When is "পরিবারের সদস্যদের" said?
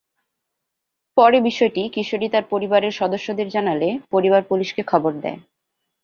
2.49-3.47